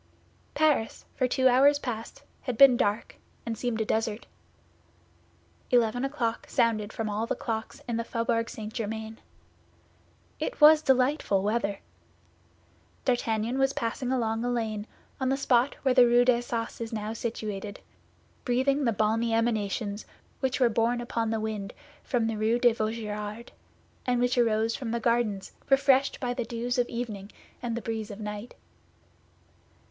Paris 0.55 1.05
for 1.15 1.27
two 1.27 1.47
hours 1.47 1.77
past 1.77 2.23
had 2.41 2.57
been 2.57 2.75
dark, 2.75 3.17
and 3.45 3.55
seemed 3.55 3.79
a 3.79 3.85
desert. 3.85 4.25
Eleven 5.69 6.03
o'clock 6.03 6.47
sounded 6.49 6.91
from 6.91 7.07
all 7.07 7.27
the 7.27 7.35
clocks 7.35 7.83
of 7.87 7.97
the 7.97 8.03
Faubourg 8.03 8.49
St. 8.49 8.73
Germain. 8.73 9.19
It 10.39 10.59
was 10.59 10.81
delightful 10.81 11.43
weather. 11.43 11.81
D'Artagnan 13.05 13.59
was 13.59 13.73
passing 13.73 14.11
along 14.11 14.43
a 14.43 14.49
lane 14.49 14.87
on 15.19 15.29
the 15.29 15.37
spot 15.37 15.75
where 15.83 15.93
the 15.93 16.07
Rue 16.07 16.25
d'Assas 16.25 16.81
is 16.81 16.91
now 16.91 17.13
situated, 17.13 17.79
breathing 18.43 18.85
the 18.85 18.91
balmy 18.91 19.35
emanations 19.35 20.07
which 20.39 20.59
were 20.59 20.67
borne 20.67 20.99
upon 20.99 21.29
the 21.29 21.39
wind 21.39 21.75
from 22.03 22.25
the 22.25 22.37
Rue 22.39 22.57
de 22.57 22.73
Vaugirard, 22.73 23.51
and 24.07 24.19
which 24.19 24.35
arose 24.35 24.75
from 24.75 24.89
the 24.89 24.99
gardens 24.99 25.51
refreshed 25.69 26.19
by 26.19 26.33
the 26.33 26.43
dews 26.43 26.79
of 26.79 26.89
evening 26.89 27.31
and 27.61 27.77
the 27.77 27.83
breeze 27.83 28.09
of 28.09 28.19
night. 28.19 28.55